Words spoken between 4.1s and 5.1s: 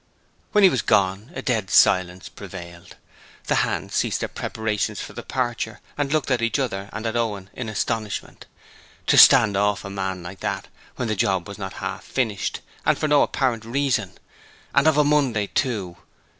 their preparations